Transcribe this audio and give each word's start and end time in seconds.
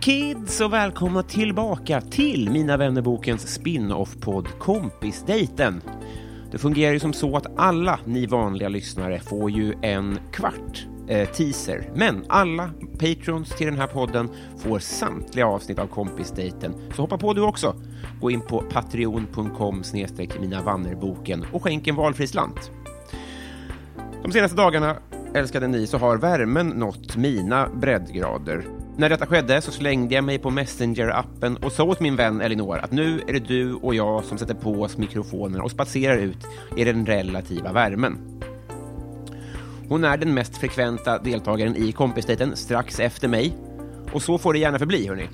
Kids 0.00 0.60
och 0.60 0.72
välkomna 0.72 1.22
tillbaka 1.22 2.00
till 2.00 2.50
Mina 2.50 2.76
vännerbokens 2.76 3.54
spin-off-podd 3.54 4.48
Kompisdejten. 4.58 5.82
Det 6.50 6.58
fungerar 6.58 6.92
ju 6.92 7.00
som 7.00 7.12
så 7.12 7.36
att 7.36 7.58
alla 7.58 7.98
ni 8.04 8.26
vanliga 8.26 8.68
lyssnare 8.68 9.20
får 9.20 9.50
ju 9.50 9.74
en 9.82 10.18
kvart 10.32 10.86
eh, 11.08 11.28
teaser, 11.28 11.90
men 11.94 12.24
alla 12.28 12.70
patrons 12.98 13.50
till 13.50 13.66
den 13.66 13.76
här 13.76 13.86
podden 13.86 14.28
får 14.58 14.78
samtliga 14.78 15.46
avsnitt 15.46 15.78
av 15.78 15.86
Kompisdejten. 15.86 16.74
Så 16.94 17.02
hoppa 17.02 17.18
på 17.18 17.32
du 17.32 17.40
också. 17.40 17.76
Gå 18.20 18.30
in 18.30 18.40
på 18.40 18.58
patreon.com 18.60 19.84
snedstreck 19.84 20.40
mina 20.40 20.62
vannerboken 20.62 21.46
och 21.52 21.62
skänk 21.62 21.86
en 21.86 21.96
valfri 21.96 22.26
slant. 22.26 22.70
De 24.22 24.32
senaste 24.32 24.56
dagarna, 24.56 24.96
älskade 25.34 25.66
ni, 25.66 25.86
så 25.86 25.98
har 25.98 26.16
värmen 26.16 26.68
nått 26.68 27.16
mina 27.16 27.68
breddgrader. 27.68 28.79
När 28.96 29.08
detta 29.08 29.26
skedde 29.26 29.60
så 29.60 29.72
slängde 29.72 30.14
jag 30.14 30.24
mig 30.24 30.38
på 30.38 30.50
Messenger-appen 30.50 31.64
och 31.64 31.72
sa 31.72 31.84
åt 31.84 32.00
min 32.00 32.16
vän 32.16 32.40
Elinor 32.40 32.78
att 32.78 32.92
nu 32.92 33.20
är 33.28 33.32
det 33.32 33.48
du 33.48 33.74
och 33.74 33.94
jag 33.94 34.24
som 34.24 34.38
sätter 34.38 34.54
på 34.54 34.72
oss 34.72 34.98
mikrofonerna 34.98 35.64
och 35.64 35.70
spatserar 35.70 36.16
ut 36.16 36.46
i 36.76 36.84
den 36.84 37.06
relativa 37.06 37.72
värmen. 37.72 38.40
Hon 39.88 40.04
är 40.04 40.16
den 40.16 40.34
mest 40.34 40.56
frekventa 40.56 41.18
deltagaren 41.18 41.76
i 41.76 41.92
kompisdejten 41.92 42.56
strax 42.56 43.00
efter 43.00 43.28
mig. 43.28 43.56
Och 44.12 44.22
så 44.22 44.38
får 44.38 44.52
det 44.52 44.58
gärna 44.58 44.78
förbli, 44.78 45.08
hörni. 45.08 45.28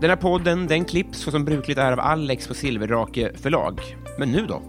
Den 0.00 0.10
här 0.10 0.16
podden, 0.16 0.66
den 0.66 0.84
klipps 0.84 1.18
så 1.18 1.30
som 1.30 1.44
brukligt 1.44 1.78
är 1.78 1.92
av 1.92 2.00
Alex 2.00 2.48
på 2.48 2.54
Silverdrake 2.54 3.32
förlag. 3.34 3.80
Men 4.18 4.32
nu 4.32 4.46
då? 4.46 4.62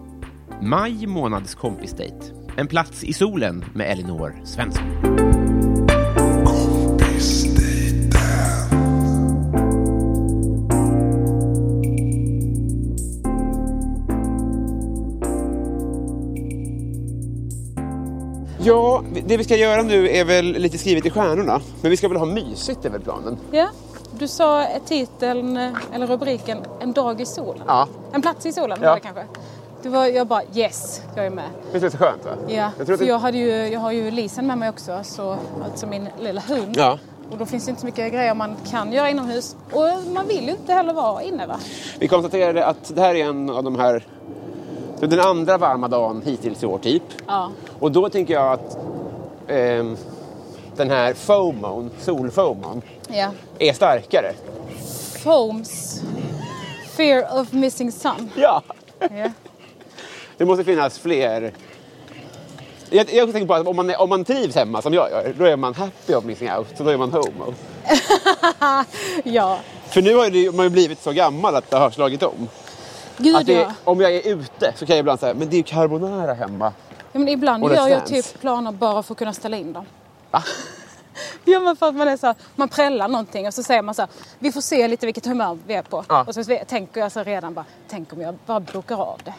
Maj 0.62 1.08
månads 1.08 1.56
kompisdejt. 1.56 2.34
En 2.58 2.68
plats 2.68 3.04
i 3.04 3.14
solen 3.14 3.66
med 3.74 3.92
Elinor 3.92 4.36
Svensson. 4.44 5.35
Det 19.26 19.38
vi 19.38 19.44
ska 19.44 19.56
göra 19.56 19.82
nu 19.82 20.10
är 20.10 20.26
väl 20.26 20.46
lite 20.46 20.78
skrivet 20.78 21.06
i 21.06 21.10
stjärnorna. 21.10 21.62
Men 21.82 21.92
vi 21.92 21.98
ska 21.98 22.08
väl 22.08 22.18
ha 22.18 22.26
mysigt 22.26 22.86
är 22.86 22.90
väl 22.90 23.02
planen? 23.02 23.38
Ja, 23.52 23.68
du 24.20 24.28
sa 24.28 24.66
titeln, 24.86 25.58
eller 25.94 26.08
rubriken, 26.08 26.58
En 26.80 26.94
dag 26.94 27.22
i 27.22 27.26
solen. 27.26 27.64
Ja. 27.68 27.88
En 28.12 28.22
plats 28.22 28.46
i 28.46 28.52
solen 28.54 28.78
Ja. 28.82 28.88
var 28.90 28.96
det 28.96 29.02
kanske. 29.02 29.24
Det 29.82 29.90
var, 29.90 30.06
jag 30.06 30.28
bara 30.28 30.42
yes, 30.56 31.02
jag 31.16 31.26
är 31.26 31.30
med. 31.30 31.50
Visst 31.72 31.76
är 31.86 31.90
det 31.90 31.92
så 31.92 31.98
skönt? 31.98 32.26
Va? 32.26 32.32
Ja, 32.48 32.72
Jag 32.78 32.88
för 32.88 32.98
det... 32.98 33.06
jag, 33.06 33.20
hade 33.20 33.38
ju, 33.38 33.68
jag 33.68 33.80
har 33.80 33.92
ju 33.92 34.12
Lisen 34.12 34.48
med 34.48 34.58
mig 34.58 34.70
också, 34.70 35.00
så, 35.04 35.38
alltså 35.66 35.88
min 35.88 36.08
lilla 36.20 36.42
hund. 36.42 36.74
Ja. 36.78 37.00
Och 37.32 37.38
då 37.38 37.46
finns 37.46 37.66
det 37.66 37.70
inte 37.70 37.82
så 37.82 37.86
mycket 37.86 38.14
grejer 38.14 38.34
man 38.34 38.56
kan 38.72 38.94
göra 38.94 39.10
inomhus. 39.10 39.56
Och 39.72 39.84
man 40.14 40.28
vill 40.28 40.44
ju 40.46 40.52
inte 40.52 40.74
heller 40.74 40.94
vara 40.94 41.24
inne 41.24 41.48
va? 41.48 41.60
Vi 42.00 42.08
konstaterade 42.08 42.66
att 42.66 42.96
det 42.96 43.02
här 43.02 43.16
är 43.16 43.26
en 43.26 43.50
av 43.50 43.64
de 43.64 43.76
här... 43.80 44.04
Den 45.00 45.20
andra 45.20 45.58
varma 45.58 45.88
dagen 45.88 46.22
hittills 46.26 46.64
i 46.64 46.66
år, 46.66 46.78
typ. 46.78 47.04
Ja. 47.28 47.52
Och 47.80 47.92
då 47.92 48.10
tänker 48.10 48.34
jag 48.34 48.52
att 48.54 48.78
ehm, 49.48 49.98
den 50.76 50.90
här 50.90 51.14
FOMOn, 51.14 51.92
solfomon, 52.00 52.82
ja. 53.08 53.32
är 53.60 53.74
starkare. 53.74 54.34
Foams. 55.24 56.02
Fear 56.96 57.42
of 57.42 57.52
missing 57.52 57.92
sun. 57.92 58.32
Ja! 58.36 58.64
Ja. 59.00 59.32
Det 60.38 60.46
måste 60.46 60.64
finnas 60.64 61.00
fler... 61.00 61.54
Jag, 62.90 63.14
jag 63.14 63.32
tänker 63.32 63.48
på 63.48 63.54
att 63.54 63.68
om 63.68 63.76
man, 63.76 63.90
är, 63.90 64.02
om 64.02 64.10
man 64.10 64.26
trivs 64.26 64.56
hemma 64.56 64.82
som 64.82 64.94
jag 64.94 65.12
gör, 65.12 65.34
då 65.38 65.46
är 65.46 65.56
man 65.56 65.74
happy 65.74 66.14
of 66.14 66.24
missing 66.24 66.52
out. 66.52 66.68
Så 66.78 66.84
då 66.84 66.90
är 66.90 66.98
man 66.98 67.12
homo. 67.12 67.54
ja. 69.24 69.60
För 69.88 70.02
nu 70.02 70.16
har 70.16 70.30
det, 70.30 70.56
man 70.56 70.66
ju 70.66 70.70
blivit 70.70 71.02
så 71.02 71.12
gammal 71.12 71.56
att 71.56 71.70
det 71.70 71.78
har 71.78 71.92
slagit 71.92 72.24
om. 72.24 72.50
Gud 73.18 73.36
Att 73.36 73.46
det, 73.46 73.54
ja. 73.54 73.72
om 73.84 74.02
jag 74.02 74.16
är 74.16 74.28
ute 74.28 74.74
så 74.76 74.86
kan 74.86 74.96
jag 74.96 75.00
ibland 75.00 75.20
säga, 75.20 75.34
men 75.34 75.50
det 75.50 75.56
är 75.56 75.58
ju 75.58 75.64
carbonara 75.64 76.34
hemma. 76.34 76.74
Ja 77.16 77.20
men 77.20 77.30
ibland 77.30 77.64
gör 77.64 77.88
jag 77.88 78.00
Dance. 78.00 78.14
typ 78.14 78.42
planer 78.42 78.72
bara 78.72 79.04
för 79.04 79.14
att 79.14 79.18
kunna 79.18 79.34
ställa 79.34 79.58
in 79.58 79.74
dem. 79.74 79.86
Va? 80.32 80.44
Ja 81.46 81.60
men 81.60 81.76
för 81.76 81.88
att 81.88 81.96
man 81.96 82.08
är 82.08 82.18
så 82.18 82.28
här, 82.28 82.36
man 82.56 82.70
prällar 82.70 83.08
någonting 83.08 83.48
och 83.48 83.54
så 83.54 83.64
säger 83.64 83.82
man 83.82 83.96
så 83.96 84.02
här, 84.02 84.10
vi 84.40 84.52
får 84.52 84.62
se 84.62 84.88
lite 84.88 85.06
vilket 85.06 85.26
humör 85.26 85.58
vi 85.68 85.74
är 85.74 85.82
på. 85.82 86.06
Ja. 86.10 86.24
Och 86.28 86.36
så 86.36 86.44
tänker 86.68 87.02
jag 87.02 87.12
så 87.12 87.24
redan 87.24 87.54
bara, 87.54 87.66
tänk 87.88 88.14
om 88.14 88.22
jag 88.22 88.36
bara 88.46 88.60
bokar 88.60 89.02
av 89.02 89.22
det. 89.24 89.34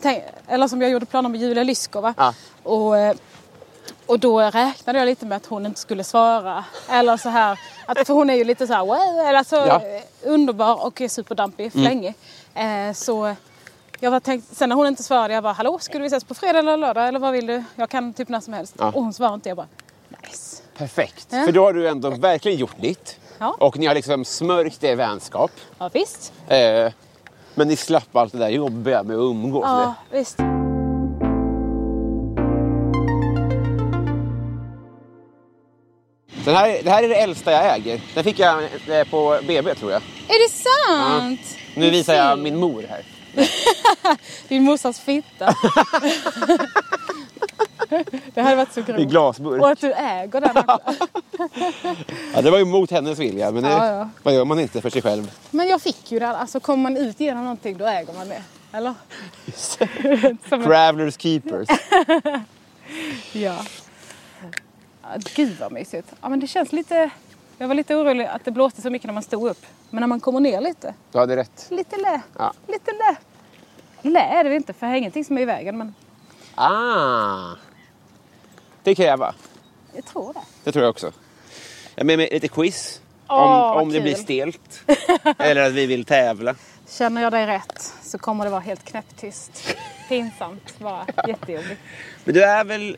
Tänk, 0.00 0.22
eller 0.48 0.68
som 0.68 0.82
jag 0.82 0.90
gjorde 0.90 1.06
planer 1.06 1.28
med 1.28 1.40
Julia 1.40 1.64
Lyskova. 1.64 2.14
Ja. 2.16 2.34
Och, 2.62 2.98
eh, 2.98 3.16
och 4.06 4.18
då 4.18 4.40
räknade 4.40 4.98
jag 4.98 5.06
lite 5.06 5.26
med 5.26 5.36
att 5.36 5.46
hon 5.46 5.66
inte 5.66 5.80
skulle 5.80 6.04
svara. 6.04 6.64
Eller 6.90 7.16
så 7.16 7.28
här, 7.28 7.58
att, 7.86 8.06
för 8.06 8.14
hon 8.14 8.30
är 8.30 8.34
ju 8.34 8.44
lite 8.44 8.66
så 8.66 8.72
här, 8.72 8.84
wow, 8.84 9.26
eller 9.26 9.44
så 9.44 9.56
Ja. 9.56 9.80
Mm. 9.80 9.96
eh, 9.96 10.02
underbar 10.22 10.86
och 10.86 11.02
superdampig, 11.08 11.72
flängig. 11.72 12.14
Eh, 12.54 12.92
så 12.94 13.34
jag 14.00 14.10
var 14.10 14.20
tänkt, 14.20 14.56
sen 14.56 14.68
när 14.68 14.76
hon 14.76 14.86
inte 14.86 15.02
svarade, 15.02 15.34
jag 15.34 15.42
bara, 15.42 15.52
hallå, 15.52 15.78
skulle 15.78 16.02
vi 16.02 16.06
ses 16.06 16.24
på 16.24 16.34
fredag 16.34 16.58
eller 16.58 16.76
lördag? 16.76 17.08
Eller 17.08 17.18
vad 17.18 17.32
vill 17.32 17.46
du? 17.46 17.64
Jag 17.76 17.90
kan 17.90 18.12
typ 18.12 18.28
när 18.28 18.40
som 18.40 18.52
helst. 18.52 18.74
Ja. 18.78 18.86
Och 18.86 19.02
hon 19.02 19.12
svarade 19.12 19.34
inte, 19.34 19.48
jag 19.48 19.56
bara, 19.56 19.68
nice. 20.22 20.62
Perfekt. 20.76 21.26
Ja. 21.30 21.44
För 21.44 21.52
då 21.52 21.64
har 21.64 21.72
du 21.72 21.88
ändå 21.88 22.10
verkligen 22.10 22.58
gjort 22.58 22.80
ditt. 22.80 23.18
Ja. 23.38 23.56
Och 23.60 23.78
ni 23.78 23.86
har 23.86 23.94
liksom 23.94 24.24
smörjt 24.24 24.84
i 24.84 24.94
vänskap. 24.94 25.50
Ja 25.78 25.90
visst. 25.92 26.32
Eh, 26.48 26.92
men 27.54 27.68
ni 27.68 27.76
slapp 27.76 28.16
allt 28.16 28.32
det 28.32 28.38
där 28.38 28.48
jobbiga 28.48 29.02
med 29.02 29.16
att 29.16 29.20
umgås. 29.20 29.64
Ja, 29.66 29.94
visst. 30.10 30.36
Den 36.44 36.54
här, 36.54 36.82
det 36.82 36.90
här 36.90 37.02
är 37.02 37.08
det 37.08 37.14
äldsta 37.14 37.52
jag 37.52 37.74
äger. 37.76 38.00
Den 38.14 38.24
fick 38.24 38.38
jag 38.38 38.62
eh, 38.88 39.04
på 39.10 39.38
BB 39.46 39.74
tror 39.74 39.92
jag. 39.92 40.02
Är 40.28 40.48
det 40.48 40.52
sant? 40.52 41.56
Nu 41.76 41.90
visar 41.90 42.14
jag 42.14 42.38
min 42.38 42.56
mor 42.56 42.84
här. 42.90 43.02
Din 44.48 44.62
morsas 44.62 45.00
fitta. 45.00 45.46
det 48.34 48.40
hade 48.42 48.56
varit 48.56 48.72
så 48.72 48.80
I 48.80 48.82
grovt. 48.82 49.08
glasburk. 49.10 49.62
Och 49.62 49.70
att 49.70 49.80
du 49.80 49.92
äger 49.92 50.40
den 50.40 50.56
också. 50.56 51.06
Ja, 52.34 52.42
det 52.42 52.50
var 52.50 52.58
ju 52.58 52.64
mot 52.64 52.90
hennes 52.90 53.18
vilja, 53.18 53.50
men 53.50 53.62
det, 53.62 53.68
Ja, 53.70 53.86
ja. 53.86 54.08
vad 54.22 54.34
gör 54.34 54.44
man 54.44 54.58
inte 54.60 54.80
för 54.80 54.90
sig 54.90 55.02
själv? 55.02 55.30
Men 55.50 55.68
jag 55.68 55.82
fick 55.82 56.12
ju 56.12 56.18
den. 56.18 56.34
Alltså 56.34 56.60
kommer 56.60 56.82
man 56.82 56.96
ut 56.96 57.20
genom 57.20 57.42
någonting 57.44 57.76
då 57.78 57.84
äger 57.86 58.12
man 58.14 58.28
det. 58.28 58.42
Eller? 58.72 58.94
Travelers 60.64 61.16
keepers. 61.18 61.68
ja. 63.32 63.56
ja. 65.02 65.16
Gud 65.34 65.56
vad 65.60 65.72
mysigt. 65.72 66.08
Ja 66.22 66.28
men 66.28 66.40
det 66.40 66.46
känns 66.46 66.72
lite... 66.72 67.10
Jag 67.58 67.68
var 67.68 67.74
lite 67.74 67.94
orolig 67.96 68.24
att 68.24 68.44
det 68.44 68.50
blåste 68.50 68.82
så 68.82 68.90
mycket 68.90 69.06
när 69.06 69.14
man 69.14 69.22
stod 69.22 69.48
upp. 69.48 69.66
Men 69.90 70.00
när 70.00 70.06
man 70.06 70.20
kommer 70.20 70.40
ner 70.40 70.60
lite. 70.60 70.94
Du 71.12 71.18
hade 71.18 71.36
rätt. 71.36 71.66
Lite 71.70 71.96
lä. 71.96 72.20
Ja. 72.38 72.52
Lite 72.68 72.92
lä. 72.92 73.16
Lä 74.10 74.20
är 74.20 74.44
det 74.44 74.56
inte 74.56 74.72
för 74.72 74.86
det 74.86 74.92
är 74.92 74.96
ingenting 74.96 75.24
som 75.24 75.38
är 75.38 75.42
i 75.42 75.44
vägen. 75.44 75.78
Men 75.78 75.94
Ah! 76.54 77.54
Det 78.82 78.94
kan 78.94 79.06
jag 79.06 79.16
va? 79.16 79.34
jag 79.94 80.04
tror 80.04 80.32
det. 80.32 80.40
Det 80.64 80.72
tror 80.72 80.82
jag 80.84 80.90
också. 80.90 81.12
Jag 81.94 82.06
med 82.06 82.18
mig 82.18 82.28
lite 82.32 82.48
quiz. 82.48 83.00
Åh, 83.28 83.76
om 83.76 83.92
det 83.92 84.00
blir 84.00 84.14
stelt. 84.14 84.82
eller 85.38 85.62
att 85.62 85.72
vi 85.72 85.86
vill 85.86 86.04
tävla. 86.04 86.54
Känner 86.88 87.22
jag 87.22 87.32
dig 87.32 87.46
rätt 87.46 87.92
så 88.02 88.18
kommer 88.18 88.44
det 88.44 88.50
vara 88.50 88.60
helt 88.60 88.84
knäpptyst. 88.84 89.76
Pinsamt, 90.08 90.78
bara 90.78 91.06
jättejobbigt. 91.28 91.80
Men 92.24 92.34
du 92.34 92.44
är 92.44 92.64
väl... 92.64 92.96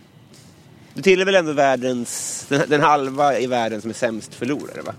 Du 0.96 1.02
tillhör 1.02 1.26
väl 1.26 1.34
ändå 1.34 1.52
världens... 1.52 2.46
Den, 2.48 2.62
den 2.68 2.80
halva 2.82 3.38
i 3.38 3.46
världen 3.46 3.80
som 3.80 3.90
är 3.90 3.94
sämst 3.94 4.34
förlorare 4.34 4.80
va? 4.82 4.92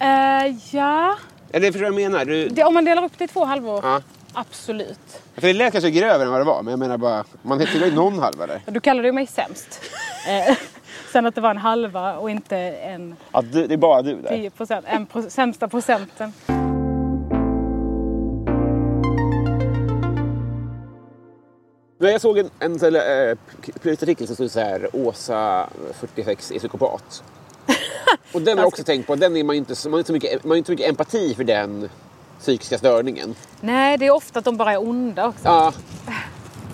Eh, 0.00 0.54
ja, 0.70 1.16
Eller 1.52 1.72
förstår 1.72 1.84
du 1.86 1.90
vad 1.92 2.00
jag 2.00 2.10
menar? 2.12 2.24
Du, 2.24 2.48
det, 2.48 2.64
om 2.64 2.74
man 2.74 2.84
delar 2.84 3.04
upp 3.04 3.12
det 3.18 3.24
i 3.24 3.28
två 3.28 3.44
halvor, 3.44 3.80
Ja. 3.84 4.02
absolut. 4.32 4.98
för 5.34 5.42
det 5.46 5.52
lät 5.52 5.72
kanske 5.72 5.90
grövre 5.90 6.22
än 6.24 6.30
vad 6.30 6.40
det 6.40 6.44
var. 6.44 6.62
Men 6.62 6.70
jag 6.70 6.78
menar 6.78 6.98
bara... 6.98 7.24
Man 7.42 7.58
tillhör 7.58 7.86
ju 7.86 7.94
någon 7.94 8.18
halva 8.18 8.46
där. 8.46 8.60
Du 8.66 8.80
kallade 8.80 9.08
ju 9.08 9.12
mig 9.12 9.26
sämst. 9.26 9.80
Eh, 10.28 10.56
sen 11.12 11.26
att 11.26 11.34
det 11.34 11.40
var 11.40 11.50
en 11.50 11.56
halva 11.58 12.16
och 12.16 12.30
inte 12.30 12.56
en 12.58 13.16
Ja, 13.32 13.42
du, 13.42 13.66
det 13.66 13.74
är 13.74 13.78
bara 13.78 14.02
du 14.02 14.14
där. 14.22 14.28
10 14.36 14.50
procent. 14.50 14.86
En 14.88 15.06
pro- 15.06 15.30
sämsta 15.30 15.68
procenten. 15.68 16.32
Jag 22.10 22.20
såg 22.20 22.38
en, 22.38 22.50
en 22.58 22.78
sån 22.78 22.94
här, 22.94 23.36
eh, 23.84 23.92
artikel 23.92 24.26
som 24.26 24.36
stod 24.36 24.50
så 24.50 24.60
här 24.60 24.88
Åsa 24.92 25.68
46 26.00 26.50
är 26.50 26.58
psykopat. 26.58 27.22
Och 28.32 28.42
den 28.42 28.58
har 28.58 28.64
jag 28.64 28.68
också 28.68 28.84
tänkt 28.84 29.06
på. 29.06 29.16
Den 29.16 29.36
är 29.36 29.44
man, 29.44 29.56
inte, 29.56 29.74
man, 29.84 29.92
har 29.92 29.98
inte 29.98 30.06
så 30.06 30.12
mycket, 30.12 30.44
man 30.44 30.50
har 30.50 30.56
inte 30.56 30.66
så 30.66 30.72
mycket 30.72 30.88
empati 30.88 31.34
för 31.34 31.44
den 31.44 31.88
psykiska 32.40 32.78
störningen. 32.78 33.34
Nej, 33.60 33.98
det 33.98 34.06
är 34.06 34.10
ofta 34.10 34.38
att 34.38 34.44
de 34.44 34.56
bara 34.56 34.72
är 34.72 34.88
onda 34.88 35.26
också. 35.28 35.44
Ja. 35.44 35.72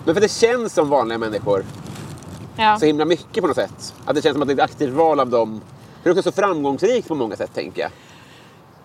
Men 0.05 0.13
för 0.15 0.21
det 0.21 0.31
känns 0.31 0.73
som 0.73 0.89
vanliga 0.89 1.17
människor 1.17 1.65
Ja. 2.55 2.79
så 2.79 2.85
himla 2.85 3.05
mycket 3.05 3.41
på 3.41 3.47
något 3.47 3.55
sätt. 3.55 3.93
Att 4.05 4.15
det 4.15 4.21
känns 4.21 4.33
som 4.33 4.41
att 4.41 4.47
det 4.47 4.53
är 4.53 4.55
ett 4.55 4.71
aktivt 4.71 4.93
val 4.93 5.19
av 5.19 5.29
dem. 5.29 5.61
För 6.01 6.03
det 6.03 6.09
är 6.09 6.11
också 6.19 6.31
så 6.31 6.41
framgångsrikt 6.41 7.07
på 7.07 7.15
många 7.15 7.35
sätt 7.35 7.53
tänker 7.53 7.81
jag. 7.81 7.91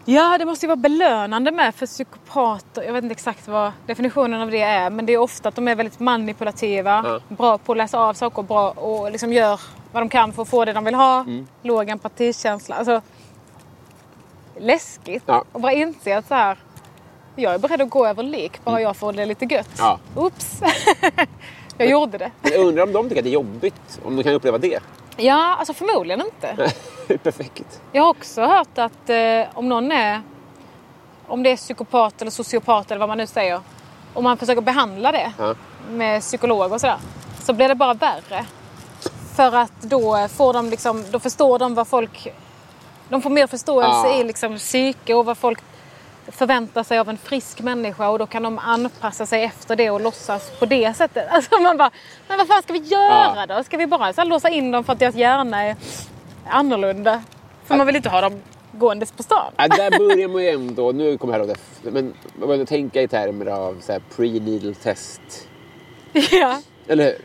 Ja, 0.07 0.39
det 0.39 0.45
måste 0.45 0.67
ju 0.67 0.69
vara 0.69 0.77
belönande 0.77 1.51
med 1.53 1.75
för 1.75 1.87
psykopater. 1.87 2.83
Jag 2.83 2.93
vet 2.93 3.05
inte 3.05 3.13
exakt 3.13 3.49
vad 3.49 3.73
definitionen 3.87 4.41
av 4.41 4.51
det 4.51 4.61
är. 4.61 4.91
Men 4.91 5.07
det 5.07 5.13
är 5.13 5.19
ofta 5.19 5.49
att 5.49 5.57
de 5.57 5.69
är 5.69 5.75
väldigt 5.75 6.01
manipulativa. 6.01 7.03
Ja. 7.07 7.37
Bra 7.37 7.59
på 7.59 7.73
att 7.73 7.79
läsa 7.79 7.99
av 7.99 8.15
saker 8.15 8.43
bra 8.43 8.71
och 8.71 9.13
liksom 9.13 9.33
gör 9.33 9.61
vad 9.93 10.03
de 10.03 10.09
kan 10.09 10.33
för 10.33 10.43
att 10.43 10.49
få 10.49 10.65
det 10.65 10.73
de 10.73 10.85
vill 10.85 10.95
ha. 10.95 11.21
Mm. 11.21 11.47
Låg 11.63 11.89
empatikänsla. 11.89 12.77
Alltså, 12.77 13.01
läskigt. 14.59 15.23
Ja. 15.27 15.45
Och 15.53 15.61
bara 15.61 15.73
inse 15.73 16.19
att 16.19 16.29
så 16.29 16.35
här, 16.35 16.59
jag 17.37 17.55
är 17.55 17.59
beredd 17.59 17.81
att 17.81 17.91
gå 17.91 18.07
över 18.07 18.23
lik 18.23 18.65
bara 18.65 18.81
jag 18.81 18.97
får 18.97 19.13
det 19.13 19.27
lite 19.27 19.45
gött. 19.45 19.81
Mm. 19.81 19.91
Ja. 19.91 19.99
Oops! 20.15 20.61
jag 21.79 21.89
gjorde 21.89 22.19
det. 22.19 22.31
Men 22.43 22.53
jag 22.53 22.67
undrar 22.67 22.83
om 22.83 22.93
de 22.93 23.09
tycker 23.09 23.21
att 23.21 23.25
det 23.25 23.31
är 23.31 23.35
jobbigt. 23.35 24.01
Om 24.05 24.17
de 24.17 24.23
kan 24.23 24.33
uppleva 24.33 24.59
det. 24.59 24.81
Ja, 25.17 25.57
alltså 25.59 25.75
förmodligen 25.75 26.21
inte. 26.21 26.73
Perfekt. 27.23 27.81
Jag 27.93 28.03
har 28.03 28.11
också 28.11 28.43
hört 28.43 28.79
att 28.79 29.11
eh, 29.11 29.43
om 29.55 29.69
någon 29.69 29.93
är 29.93 30.23
om 31.29 31.43
det 31.43 31.51
är 31.51 31.57
psykopat 31.57 32.21
eller 32.23 32.31
sociopat 32.31 32.91
eller 32.91 32.99
vad 32.99 33.09
man 33.09 33.19
nu 33.19 33.27
säger. 33.27 33.61
Om 34.15 34.25
man 34.25 34.37
försöker 34.37 34.61
behandla 34.63 35.13
det 35.13 35.33
Ja. 35.39 35.55
med 35.91 36.21
psykolog 36.23 36.73
och 36.73 36.81
sådär. 36.81 36.97
Så 37.41 37.53
blir 37.53 37.69
det 37.69 37.75
bara 37.75 37.95
värre. 37.95 38.47
För 39.37 39.57
att 39.57 39.83
då 39.83 40.29
får 40.29 40.53
de 40.53 40.71
liksom, 40.71 41.05
då 41.11 41.19
förstår 41.21 41.59
de 41.59 41.75
vad 41.75 41.89
folk... 41.89 42.29
De 43.09 43.23
får 43.23 43.31
mer 43.31 43.47
förståelse 43.47 44.09
Ja. 44.09 44.15
i 44.15 44.25
liksom 44.25 44.57
psyke 44.59 45.15
och 45.15 45.25
vad 45.25 45.39
folk 45.39 45.61
förväntar 46.29 46.83
sig 46.83 46.99
av 46.99 47.09
en 47.09 47.17
frisk 47.19 47.61
människa 47.61 48.09
och 48.09 48.19
då 48.19 48.27
kan 48.27 48.43
de 48.43 48.59
anpassa 48.59 49.27
sig 49.27 49.45
efter 49.45 49.77
det 49.77 49.91
och 49.91 50.01
låtsas 50.01 50.51
på 50.59 50.67
det 50.67 50.97
sättet. 50.97 51.27
Alltså 51.31 51.61
man 51.61 51.77
bara, 51.77 51.91
men 52.29 52.39
vad 52.39 52.49
fan 52.49 52.63
ska 52.63 52.73
vi 52.73 52.79
göra 52.79 53.47
då? 53.47 53.65
Ska 53.65 53.77
vi 53.77 53.87
bara 53.87 54.13
så 54.13 54.21
här, 54.21 54.29
låsa 54.29 54.49
in 54.49 54.71
dem 54.71 54.85
för 54.85 54.93
att 54.93 54.99
deras 54.99 55.15
hjärna 55.15 55.63
är 55.63 55.77
annorlunda? 56.49 57.23
För 57.65 57.77
man 57.77 57.87
vill 57.87 57.97
inte 57.97 58.09
ha 58.09 58.21
dem 58.21 58.43
gåendes 58.73 59.13
på 59.13 59.23
stan. 59.23 59.53
Ja, 59.57 59.69
där 59.69 59.99
börjar 59.99 60.29
man 60.29 60.43
ju 60.43 60.49
ändå, 60.49 60.93
nu 60.93 61.19
kommer 61.19 61.39
jag 61.39 61.47
ihåg 61.47 61.57
det, 61.83 61.91
men 61.91 62.15
man 62.39 62.49
börjar 62.49 62.65
tänka 62.65 63.03
i 63.03 63.09
termer 63.09 63.47
av 63.47 63.83
prenatal 64.17 64.75
test. 64.75 65.49
ja, 66.33 66.61
Eller 66.87 67.05
hur? 67.05 67.19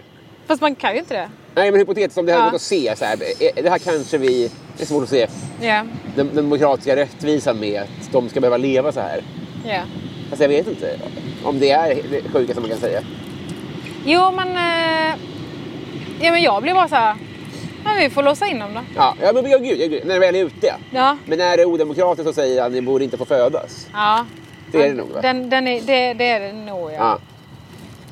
fast 0.47 0.61
man 0.61 0.75
kan 0.75 0.93
ju 0.93 0.99
inte 0.99 1.13
det. 1.13 1.29
Nej 1.55 1.71
men 1.71 1.79
hypotetiskt 1.79 2.17
om 2.17 2.25
det 2.25 2.31
här 2.31 2.39
Ja. 2.39 2.45
gått 2.45 2.53
att 2.55 2.61
se 2.61 2.93
så 2.95 3.05
här, 3.05 3.17
är- 3.57 3.63
det 3.63 3.69
här 3.69 3.77
kanske 3.79 4.17
vi, 4.17 4.51
det 4.77 4.83
är 4.83 4.87
svårt 4.87 5.03
att 5.03 5.09
se 5.09 5.27
Ja, 5.61 5.83
den, 6.15 6.35
demokratiska 6.35 6.95
rättvisan 6.95 7.59
med 7.59 7.81
att 7.81 8.11
de 8.11 8.29
ska 8.29 8.39
behöva 8.39 8.57
leva 8.57 8.91
så 8.91 8.99
här. 8.99 9.23
ja. 9.65 9.81
Alltså 10.29 10.43
jag 10.43 10.49
vet 10.49 10.67
inte 10.67 10.99
om 11.43 11.59
det 11.59 11.71
är 11.71 11.95
det 12.11 12.29
sjukaste 12.33 12.61
man 12.61 12.69
kan 12.69 12.79
säga. 12.79 13.01
Jo 14.05 14.31
men... 14.31 14.47
Eh, 14.47 15.15
ja 16.21 16.31
men 16.31 16.41
jag 16.41 16.61
blir 16.63 16.73
bara 16.73 16.87
så 16.87 16.95
här. 16.95 17.15
Ja, 17.85 17.91
vi 17.99 18.09
får 18.09 18.23
låsa 18.23 18.47
in 18.47 18.59
dem 18.59 18.73
då. 18.73 18.79
Ja, 18.95 19.15
ja 19.21 19.33
men 19.33 19.49
ja, 19.51 19.57
gud, 19.57 19.79
ja, 19.79 19.87
gud, 19.87 20.05
när 20.05 20.13
det 20.13 20.19
väl 20.19 20.35
är 20.35 20.45
ute. 20.45 20.73
Ja. 20.91 21.17
Men 21.25 21.41
är 21.41 21.57
det 21.57 21.65
odemokratiskt 21.65 22.29
att 22.29 22.35
säga 22.35 22.65
att 22.65 22.71
ni 22.71 22.81
borde 22.81 23.03
inte 23.03 23.17
få 23.17 23.25
födas? 23.25 23.87
Ja. 23.93 24.25
Det 24.71 24.77
är 24.83 24.87
det 24.89 24.93
nog 24.93 25.07
va? 25.09 25.21
Den, 25.21 25.49
den 25.49 25.67
är, 25.67 25.81
det, 25.81 26.13
det 26.13 26.29
är 26.29 26.39
det 26.39 26.53
nog 26.53 26.91
ja. 26.91 26.95
Ja. 26.97 27.19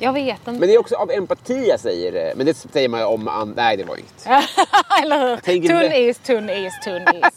Jag 0.00 0.12
vet 0.12 0.38
inte. 0.38 0.50
Men 0.50 0.60
det 0.60 0.74
är 0.74 0.78
också 0.78 0.94
av 0.96 1.10
empati 1.10 1.68
jag 1.68 1.80
säger 1.80 2.12
det. 2.12 2.32
Men 2.36 2.46
det 2.46 2.54
säger 2.54 2.88
man 2.88 3.02
om... 3.04 3.28
an- 3.28 3.54
Nej, 3.56 3.76
det 3.76 3.84
var 3.84 3.96
inget. 3.96 4.26
Eller 5.02 5.28
hur? 5.28 5.36
Tunn 5.68 5.92
is, 5.92 6.18
tunn 6.18 6.50
is, 6.50 6.74
tunn 6.84 7.02
is. 7.02 7.34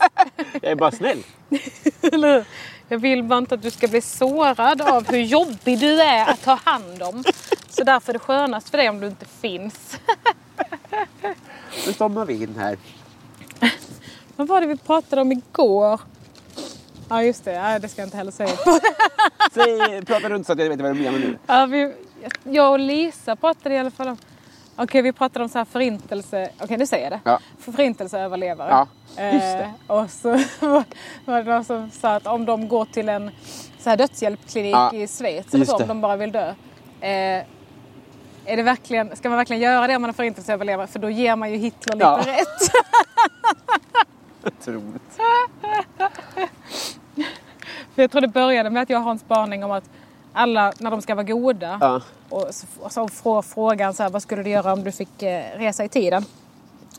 Jag 0.61 0.71
är 0.71 0.75
bara 0.75 0.91
snäll. 0.91 1.23
Eller 2.13 2.33
hur? 2.33 2.45
Jag 2.87 2.97
vill 2.99 3.23
bara 3.23 3.37
inte 3.39 3.55
att 3.55 3.61
du 3.61 3.71
ska 3.71 3.87
bli 3.87 4.01
sårad 4.01 4.81
av 4.81 5.07
hur 5.11 5.19
jobbig 5.21 5.79
du 5.79 6.01
är 6.01 6.29
att 6.29 6.41
ta 6.43 6.53
hand 6.63 7.03
om. 7.03 7.23
Så 7.69 7.83
därför 7.83 8.11
är 8.11 8.13
det 8.13 8.19
skönast 8.19 8.69
för 8.69 8.77
dig 8.77 8.89
om 8.89 8.99
du 8.99 9.07
inte 9.07 9.25
finns. 9.25 9.97
Nu 11.87 11.93
stormar 11.93 12.25
vi 12.25 12.33
in 12.33 12.55
här. 12.59 12.77
Vad 14.35 14.47
var 14.47 14.61
det 14.61 14.67
vi 14.67 14.77
pratade 14.77 15.21
om 15.21 15.31
igår? 15.31 15.99
Ja 17.09 17.23
just 17.23 17.45
det, 17.45 17.79
det 17.81 17.89
ska 17.89 18.01
jag 18.01 18.07
inte 18.07 18.17
heller 18.17 18.31
säga. 18.31 18.49
Säg, 19.53 20.05
prata 20.05 20.29
runt 20.29 20.47
så 20.47 20.53
att 20.53 20.59
jag 20.59 20.69
vet 20.69 20.81
vad 20.81 20.95
du 20.95 21.01
menar 21.01 21.19
nu. 21.19 21.37
Ja, 21.47 21.65
vi, 21.65 21.93
jag 22.43 22.71
och 22.71 22.79
Lisa 22.79 23.35
pratade 23.35 23.75
i 23.75 23.77
alla 23.77 23.91
fall 23.91 24.07
om... 24.07 24.17
Okej, 24.75 25.01
vi 25.01 25.13
pratade 25.13 25.43
om 25.43 25.49
så 25.49 25.57
här 25.57 25.65
förintelse... 25.65 26.49
Okej, 26.61 26.77
nu 26.77 26.87
säger 26.87 27.03
jag 27.03 27.11
det. 27.11 27.19
Ja. 27.23 27.39
Förintelseöverlevare. 27.59 28.69
Ja, 28.69 28.87
just 29.31 29.57
det. 29.57 29.73
Eh, 29.87 29.95
och 29.95 30.09
så 30.09 30.29
var 31.25 31.43
det 31.43 31.43
någon 31.43 31.65
som 31.65 31.91
sa 31.91 32.15
att 32.15 32.27
om 32.27 32.45
de 32.45 32.67
går 32.67 32.85
till 32.85 33.09
en 33.09 33.31
så 33.79 33.89
här 33.89 33.97
dödshjälpsklinik 33.97 34.73
Ja, 34.75 34.93
i 34.93 35.07
Schweiz 35.07 35.53
eller 35.53 35.65
så, 35.65 35.75
om 35.77 35.87
de 35.87 36.01
bara 36.01 36.15
vill 36.15 36.31
dö. 36.31 36.47
Eh, 37.01 37.43
är 38.45 38.57
det 38.57 38.63
verkligen, 38.63 39.15
ska 39.15 39.29
man 39.29 39.37
verkligen 39.37 39.61
göra 39.61 39.87
det 39.87 39.95
om 39.95 40.01
man 40.01 40.09
är 40.09 40.13
förintelseöverlevare? 40.13 40.87
För 40.87 40.99
då 40.99 41.09
ger 41.09 41.35
man 41.35 41.51
ju 41.51 41.57
Hitler 41.57 41.93
lite 41.95 42.05
Ja. 42.05 42.19
rätt. 42.25 42.71
Otroligt. 44.59 45.01
Jag 47.95 48.11
tror 48.11 48.21
det 48.21 48.27
började 48.27 48.69
med 48.69 48.83
att 48.83 48.89
jag 48.89 48.99
har 48.99 49.11
en 49.11 49.19
spaning 49.19 49.63
om 49.63 49.71
att 49.71 49.89
alla, 50.33 50.73
när 50.79 50.91
de 50.91 51.01
ska 51.01 51.15
vara 51.15 51.23
goda, 51.23 51.77
Ja. 51.81 52.01
och 52.29 52.47
så, 52.91 53.07
får 53.07 53.41
frågan 53.41 53.93
så 53.93 54.03
här, 54.03 54.09
vad 54.09 54.21
skulle 54.21 54.43
du 54.43 54.49
göra 54.49 54.73
om 54.73 54.83
du 54.83 54.91
fick 54.91 55.23
eh, 55.23 55.57
resa 55.57 55.83
i 55.85 55.89
tiden? 55.89 56.25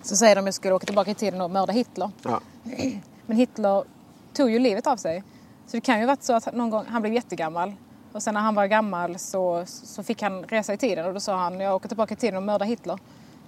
Så 0.03 0.17
säger 0.17 0.35
de 0.37 0.41
att 0.41 0.47
jag 0.47 0.55
skulle 0.55 0.75
åka 0.75 0.87
tillbaka 0.87 1.11
i 1.11 1.15
tiden 1.15 1.41
och 1.41 1.51
mörda 1.51 1.73
Hitler. 1.73 2.11
Ja. 2.23 2.41
Men 3.27 3.37
Hitler 3.37 3.85
tog 4.33 4.51
ju 4.51 4.59
livet 4.59 4.87
av 4.87 4.97
sig. 4.97 5.23
Så 5.67 5.77
det 5.77 5.81
kan 5.81 6.01
ju 6.01 6.07
varit 6.07 6.23
så 6.23 6.33
att 6.33 6.55
någon 6.55 6.71
gång, 6.71 6.85
han 6.89 7.03
blev 7.03 7.15
jättegammal. 7.15 7.73
Och 8.13 8.23
sen 8.23 8.35
när 8.35 8.41
han 8.41 8.55
var 8.55 8.67
gammal 8.67 9.19
så, 9.19 9.63
så 9.67 10.03
fick 10.03 10.23
han 10.23 10.43
resa 10.45 10.73
i 10.75 10.77
tiden 10.77 11.07
och 11.07 11.15
då 11.15 11.21
sa 11.21 11.37
han, 11.37 11.61
jag 11.61 11.75
åker 11.75 11.89
tillbaka 11.89 12.15
i 12.15 12.17
tiden 12.17 12.37
och 12.37 12.43
mördar 12.43 12.67
Hitler. 12.67 12.99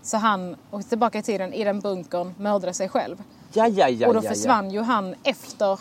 Så 0.02 0.16
han 0.16 0.56
åkte 0.70 0.88
tillbaka 0.88 1.18
i 1.18 1.23
tiden 1.23 1.52
i 1.52 1.64
den 1.64 1.80
bunkern, 1.80 2.35
mördade 2.38 2.75
sig 2.75 2.88
själv. 2.88 3.23
Ja, 3.52 3.66
ja, 3.68 3.88
ja, 3.88 4.08
och 4.08 4.14
då 4.14 4.23
försvann 4.23 4.70
ju 4.70 4.80
han 4.80 5.14
efter... 5.23 5.80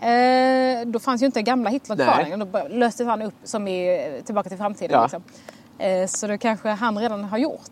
Eh, 0.00 0.86
då 0.86 0.98
fanns 0.98 1.22
ju 1.22 1.26
inte 1.26 1.42
gamla 1.42 1.70
Hitler 1.70 1.96
kvar 1.96 2.22
längre. 2.22 2.36
Då 2.36 2.68
löstes 2.68 3.06
han 3.06 3.22
upp 3.22 3.34
som 3.44 3.68
i 3.68 4.06
eh, 4.18 4.24
Tillbaka 4.24 4.48
till 4.48 4.58
framtiden. 4.58 4.90
Ja. 4.92 5.02
Liksom. 5.02 5.22
Eh, 5.78 6.06
så 6.06 6.26
det 6.26 6.38
kanske 6.38 6.68
han 6.68 6.98
redan 6.98 7.24
har 7.24 7.38
gjort. 7.38 7.70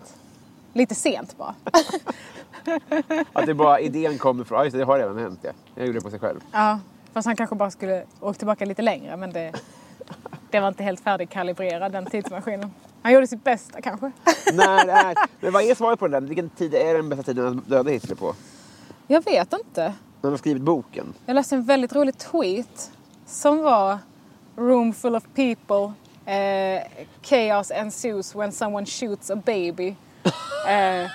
Lite 0.72 0.94
sent 0.94 1.36
bara. 1.38 1.54
Att 3.32 3.46
det 3.46 3.54
bara 3.54 3.80
idén 3.80 4.18
kommer 4.18 4.44
från... 4.44 4.58
Ja, 4.58 4.64
just 4.64 4.72
det, 4.72 4.78
det 4.78 4.84
har 4.84 4.98
redan 4.98 5.18
hänt. 5.18 5.38
Ja. 5.42 5.50
Jag 5.74 5.86
gjorde 5.86 5.98
det 5.98 6.02
på 6.02 6.10
sig 6.10 6.18
själv. 6.18 6.40
ja, 6.52 6.78
fast 7.12 7.26
han 7.26 7.36
kanske 7.36 7.56
bara 7.56 7.70
skulle 7.70 8.04
åka 8.20 8.38
tillbaka 8.38 8.64
lite 8.64 8.82
längre. 8.82 9.16
Men 9.16 9.32
det, 9.32 9.52
det 10.50 10.60
var 10.60 10.68
inte 10.68 10.82
helt 10.82 11.00
färdigkalibrerad 11.00 11.92
den 11.92 12.06
tidsmaskinen. 12.06 12.70
Han 13.02 13.12
gjorde 13.12 13.26
sitt 13.26 13.44
bästa 13.44 13.80
kanske. 13.80 14.12
När 14.52 14.88
är... 14.88 15.16
Men 15.40 15.52
vad 15.52 15.62
är 15.62 15.74
svaret 15.74 15.98
på 15.98 16.08
den? 16.08 16.26
Vilken 16.26 16.50
tid 16.50 16.74
är 16.74 16.94
den 16.94 17.08
bästa 17.08 17.22
tiden 17.22 17.58
att 17.58 17.68
döda 17.68 17.90
Hitler 17.90 18.16
på? 18.16 18.34
Jag 19.06 19.24
vet 19.24 19.52
inte. 19.52 19.94
När 20.20 20.30
har 20.30 20.38
skrivit 20.38 20.62
boken. 20.62 21.14
Jag 21.26 21.34
läste 21.34 21.54
en 21.54 21.64
väldigt 21.64 21.92
rolig 21.92 22.18
tweet 22.18 22.90
som 23.26 23.62
var 23.62 23.98
Room 24.56 24.94
full 24.94 25.16
of 25.16 25.24
people. 25.34 25.92
Eh, 26.32 26.82
chaos 27.22 27.70
ensues 27.70 28.34
when 28.34 28.52
someone 28.52 28.86
shoots 28.86 29.30
a 29.30 29.36
baby. 29.36 29.94
eh, 30.68 31.10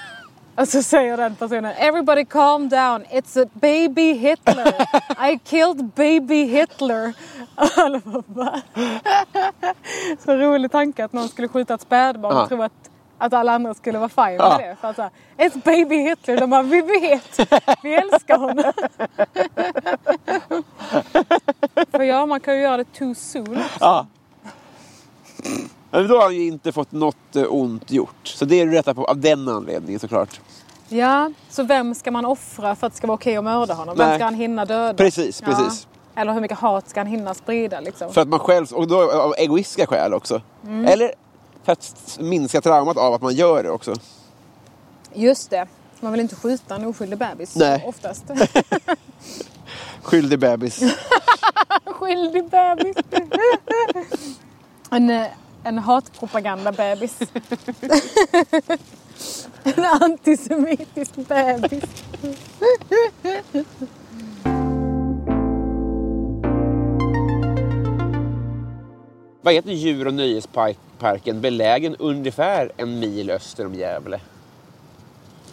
och 0.56 0.68
så 0.68 0.84
säger 0.84 1.18
den 1.18 1.36
personen 1.36 1.74
Everybody 1.78 2.26
calm 2.26 2.70
down, 2.70 3.04
it's 3.04 3.44
a 3.44 3.48
baby 3.54 4.14
Hitler. 4.14 4.68
I 5.32 5.40
killed 5.44 5.86
baby 5.96 6.46
Hitler. 6.46 7.14
Så 10.26 10.38
rolig 10.38 10.72
tanke 10.72 11.06
att 11.06 11.14
någon 11.14 11.30
skulle 11.30 11.48
skjuta 11.48 11.74
ett 11.74 11.82
spädbarn 11.82 12.38
och 12.38 12.48
tro 12.48 12.62
att, 12.62 12.90
att 13.26 13.34
alla 13.34 13.52
andra 13.54 13.74
skulle 13.74 13.98
vara 13.98 14.10
fine 14.10 14.36
Ja. 14.40 14.58
med 14.58 14.70
det. 14.70 14.76
För 14.82 14.88
att 14.90 14.96
såhär, 14.96 15.12
ett 15.38 15.64
baby 15.64 15.96
Hitler, 15.98 16.38
de 16.38 16.50
bara 16.50 16.62
vi 16.62 16.82
vet, 16.82 17.40
vi 17.84 17.94
älskar 17.96 18.38
honom. 18.38 18.74
för 21.92 22.02
ja, 22.04 22.26
man 22.26 22.40
kan 22.40 22.56
ju 22.56 22.62
göra 22.62 22.78
det 22.78 22.94
too 22.94 23.16
soon. 23.16 23.64
Ja. 23.80 24.06
Men 25.92 26.08
då 26.08 26.16
har 26.16 26.24
han 26.24 26.36
ju 26.36 26.48
inte 26.48 26.72
fått 26.72 26.92
något 26.92 27.36
eh, 27.36 27.44
ont 27.50 27.92
gjort. 27.92 28.16
Så 28.28 28.46
det 28.46 28.62
är 28.62 28.66
du 28.66 28.72
rätta 28.72 28.94
på 28.94 29.06
av 29.06 29.18
den 29.18 29.48
anledningen 29.50 30.00
såklart. 30.00 30.42
Ja, 30.90 31.32
så 31.50 31.64
vem 31.64 31.96
ska 31.96 32.12
man 32.12 32.26
offra 32.26 32.76
för 32.76 32.88
att 32.88 32.94
det 32.94 32.98
ska 32.98 33.08
vara 33.08 33.16
okej 33.16 33.38
att 33.38 33.44
mörda 33.44 33.74
honom? 33.74 33.98
Vem 33.98 34.08
Nej. 34.08 34.18
ska 34.18 34.26
han 34.26 34.34
hinna 34.36 34.66
döda? 34.66 34.94
Precis, 34.94 35.42
precis. 35.42 35.88
Eller 36.16 36.34
hur 36.34 36.42
mycket 36.42 36.60
hat 36.60 36.90
ska 36.90 37.00
han 37.00 37.08
hinna 37.08 37.34
sprida 37.34 37.80
liksom? 37.80 38.14
För 38.14 38.22
att 38.22 38.28
man 38.28 38.40
själv, 38.40 38.68
och 38.74 38.88
då 38.88 39.12
av 39.22 39.34
egoistiska 39.38 39.88
skäl 39.88 40.14
också. 40.14 40.42
Mm. 40.64 40.86
Eller 40.86 41.14
för 41.64 41.72
att 41.72 42.18
minska 42.20 42.62
traumat 42.62 42.98
av 42.98 43.14
att 43.14 43.22
man 43.22 43.36
gör 43.36 43.64
det 43.64 43.70
också. 43.70 43.96
Just 45.14 45.50
det. 45.50 45.68
Man 46.00 46.12
vill 46.12 46.22
inte 46.22 46.36
skjuta 46.36 46.76
en 46.76 46.86
oskyldig 46.86 47.20
bebis 47.20 47.56
Nej. 47.56 47.84
oftast. 47.88 48.24
Skyldig 50.02 50.40
bebis. 50.40 50.80
Skyldig 51.86 52.50
bebis. 52.50 52.96
en, 54.90 55.10
eh, 55.10 55.28
en 55.64 55.80
hatpropaganda-bebis. 55.80 57.18
en 59.64 59.86
antisemitisk 59.86 61.16
bebis. 61.16 61.84
Vad 69.46 69.54
heter 69.54 69.72
djur 69.72 70.08
och 70.08 70.14
nöjesparken 70.14 71.42
belägen 71.42 71.96
ungefär 71.96 72.72
en 72.78 73.00
mil 73.00 73.30
öster 73.30 73.66
om 73.66 73.74
Gävle? 73.76 74.20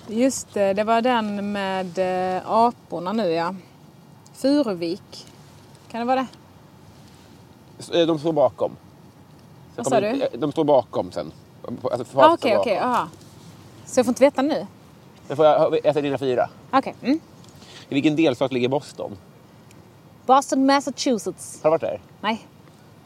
Just 0.07 0.55
det, 0.55 0.73
det 0.73 0.85
var 0.85 1.03
den 1.03 1.53
med 1.53 1.99
eh, 2.37 2.43
aporna 2.51 3.13
nu 3.13 3.31
ja. 3.31 3.55
Furuvik. 4.33 5.27
Kan 5.91 6.01
det 6.01 6.07
vara 6.07 6.27
det? 7.89 8.01
Eh, 8.01 8.07
De 8.07 8.19
står 8.19 8.33
bakom. 8.33 8.77
Vad 9.77 9.87
sa 9.87 10.01
du? 10.01 10.07
eh, 10.07 10.29
De 10.39 10.53
står 10.53 10.65
bakom 10.65 11.13
sen. 11.13 11.33
Alltså, 11.93 12.19
Ah, 12.19 12.33
Okej, 12.35 12.57
okej. 12.57 12.79
aha. 12.79 13.09
Så 13.87 13.99
jag 13.99 14.07
får 14.07 14.11
inte 14.13 14.25
veta 14.25 14.43
nu? 14.43 14.67
Då 15.29 15.37
får 15.37 15.45
jag 15.47 15.87
äta 15.87 16.01
dina 16.01 16.19
fyra. 16.19 16.49
Okej. 16.73 16.95
Mm. 17.03 17.21
I 17.89 17.95
vilken 17.95 18.17
delstat 18.17 18.53
ligger 18.53 18.69
Boston? 18.69 19.17
Boston, 20.27 20.67
Massachusetts. 20.67 21.61
Har 21.63 21.71
du 21.71 21.73
varit 21.73 21.81
där? 21.81 22.01
Nej. 22.21 22.47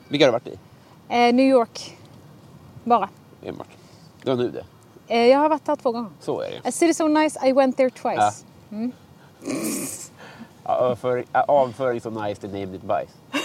Vilka 0.08 0.26
har 0.26 0.32
du 0.32 0.32
varit 0.32 0.46
i? 0.46 0.58
Eh, 1.08 1.34
New 1.34 1.46
York. 1.46 1.98
Bara. 2.84 3.08
Enbart. 3.42 3.68
Det 4.22 4.30
var 4.30 4.36
nu 4.36 4.50
det. 4.50 4.64
Eh, 5.08 5.26
jag 5.26 5.38
har 5.38 5.48
varit 5.48 5.64
där 5.64 5.76
två 5.76 5.92
gånger. 5.92 6.10
Så 6.20 6.40
är 6.40 6.50
det. 6.50 6.68
A 6.68 6.72
city 6.72 6.94
so 6.94 7.08
nice, 7.08 7.48
I 7.48 7.52
went 7.52 7.76
there 7.76 7.90
twice. 7.90 8.14
Ja. 8.16 8.32
Ja, 10.64 10.74
Avföring, 10.76 11.26
avföring 11.32 12.00
så 12.00 12.10
nice 12.10 12.46
det 12.46 12.48
named 12.60 12.74
it 12.74 12.82
bajs. 12.82 13.10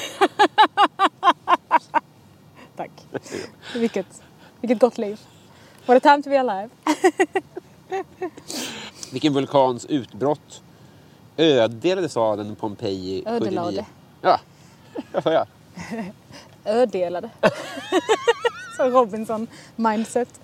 Tack. 2.75 2.91
vilket, 3.75 4.21
vilket 4.61 4.79
gott 4.79 4.97
liv. 4.97 5.19
What 5.85 5.97
a 5.97 5.99
time 5.99 6.23
to 6.23 6.29
be 6.29 6.39
alive. 6.39 6.69
Vilken 9.11 9.33
vulkans 9.33 9.85
utbrott 9.85 10.61
ödelade 11.37 12.09
staden 12.09 12.55
Pompeji 12.55 13.23
Ödelade. 13.25 13.67
79? 13.67 13.85
Ja, 14.21 14.39
vad 15.11 15.23
sa 15.23 15.33
jag? 15.33 15.47
Ödelade. 16.69 17.29
så 18.77 18.83
Robinson 18.89 19.47
mindset. 19.75 20.39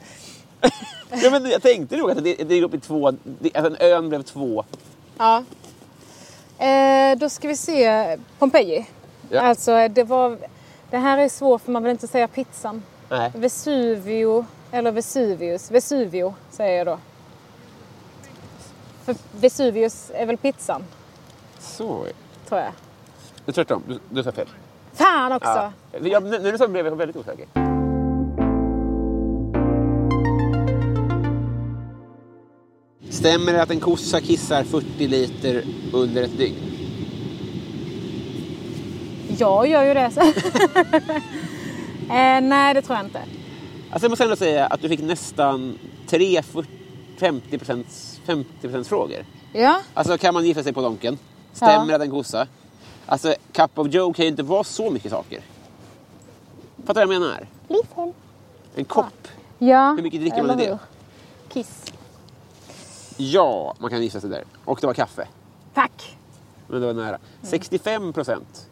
Ja, 1.09 1.29
men 1.31 1.45
jag 1.45 1.61
tänkte 1.61 1.97
nog 1.97 2.11
att 2.11 2.23
det, 2.23 2.35
det 2.35 2.55
gick 2.55 2.63
upp 2.63 2.73
i 2.73 2.79
två, 2.79 3.11
det, 3.11 3.55
alltså 3.55 3.71
en 3.71 3.91
ön 3.91 4.09
blev 4.09 4.21
två. 4.23 4.63
Ja. 5.17 5.43
Eh, 6.65 7.17
då 7.17 7.29
ska 7.29 7.47
vi 7.47 7.55
se 7.55 8.17
Pompeji. 8.39 8.85
Ja. 9.29 9.41
Alltså 9.41 9.87
det 9.87 10.03
var... 10.03 10.37
Det 10.89 10.97
här 10.97 11.17
är 11.17 11.29
svårt 11.29 11.61
för 11.61 11.71
man 11.71 11.83
vill 11.83 11.91
inte 11.91 12.07
säga 12.07 12.27
pizzan. 12.27 12.83
Nej. 13.09 13.31
Vesuvio 13.35 14.45
eller 14.71 14.91
Vesuvius. 14.91 15.71
Vesuvio 15.71 16.35
säger 16.51 16.77
jag 16.77 16.87
då. 16.87 16.99
För 19.05 19.15
Vesuvius 19.31 20.11
är 20.13 20.25
väl 20.25 20.37
pizzan, 20.37 20.83
Så. 21.59 22.05
tror 22.47 22.61
jag. 22.61 22.71
Det 23.45 23.51
är 23.51 23.53
tvärtom, 23.53 23.83
du, 23.87 23.99
du 24.09 24.23
sa 24.23 24.31
fel. 24.31 24.47
Fan 24.95 25.31
också! 25.31 25.49
Ja. 25.49 25.71
Jag, 26.01 26.23
när 26.23 26.51
du 26.51 26.57
sa 26.57 26.65
det 26.67 26.71
blev 26.73 26.85
jag 26.85 26.95
väldigt 26.95 27.17
osäker. 27.17 27.45
Stämmer 33.09 33.53
det 33.53 33.61
att 33.61 33.71
en 33.71 33.79
kossa 33.79 34.21
kissar 34.21 34.63
40 34.63 35.07
liter 35.07 35.63
under 35.93 36.23
ett 36.23 36.37
dygn? 36.37 36.55
Jag 39.37 39.67
gör 39.67 39.83
ju 39.83 39.93
det. 39.93 40.11
så. 40.11 40.19
eh, 42.13 42.41
nej, 42.41 42.73
det 42.73 42.81
tror 42.81 42.97
jag 42.97 43.05
inte. 43.05 43.19
Alltså 43.91 44.05
jag 44.05 44.09
måste 44.09 44.23
ändå 44.23 44.35
säga 44.35 44.65
att 44.67 44.81
du 44.81 44.89
fick 44.89 45.01
nästan 45.01 45.77
3 46.07 46.41
50 47.17 47.59
50 48.25 48.83
frågor. 48.83 49.25
Ja, 49.53 49.81
Alltså 49.93 50.17
kan 50.17 50.33
man 50.33 50.45
gifta 50.45 50.63
sig 50.63 50.73
på 50.73 50.81
Donken? 50.81 51.17
Stämmer 51.53 51.89
Ja. 51.89 51.95
att 51.95 52.01
en 52.01 52.11
kossa? 52.11 52.47
Alltså 53.05 53.35
Cup 53.51 53.79
of 53.79 53.87
Joe 53.93 54.13
kan 54.13 54.25
ju 54.25 54.31
inte 54.31 54.43
vara 54.43 54.63
så 54.63 54.89
mycket 54.89 55.11
saker. 55.11 55.41
Fattar 56.85 57.01
du 57.01 57.07
vad 57.07 57.15
jag 57.15 57.21
menar? 57.21 57.47
Livshem. 57.67 58.13
En 58.75 58.85
kopp. 58.85 59.27
Ja, 59.59 59.93
Hur 59.93 60.03
mycket 60.03 60.21
dricker 60.21 60.43
man 60.43 60.59
i 60.59 60.65
det? 60.65 60.79
Kiss. 61.49 61.83
Ja, 63.17 63.73
man 63.79 63.89
kan 63.89 64.01
gifta 64.03 64.21
sig 64.21 64.29
där. 64.29 64.43
Och 64.65 64.77
det 64.81 64.87
var 64.87 64.93
kaffe. 64.93 65.27
Tack. 65.73 66.17
Men 66.67 66.81
det 66.81 66.87
var 66.87 66.93
nära. 66.93 67.17
65 67.41 68.13
procent. 68.13 68.67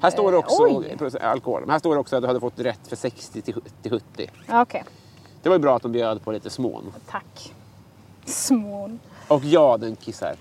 Här 0.00 0.10
står 0.10 0.30
det 0.32 0.36
Eh, 0.36 0.44
också 0.44 0.62
oj. 0.62 0.96
alkohol. 1.20 1.60
Men 1.60 1.70
här 1.70 1.78
står 1.78 1.94
det 1.94 2.00
också 2.00 2.16
att 2.16 2.22
du 2.22 2.26
hade 2.26 2.40
fått 2.40 2.58
rätt 2.60 2.88
för 2.88 2.96
60 2.96 3.42
till 3.42 3.54
70. 3.90 4.30
Ja, 4.48 4.62
Okej, 4.62 4.84
Det 5.42 5.48
var 5.48 5.56
ju 5.56 5.62
bra 5.62 5.76
att 5.76 5.82
de 5.82 5.92
bjöd 5.92 6.22
på 6.24 6.32
lite 6.32 6.50
smån. 6.50 6.92
tack. 7.10 7.52
Smån. 8.24 9.00
Och 9.28 9.44
ja, 9.44 9.76
den 9.76 9.96
kissar. 9.96 10.36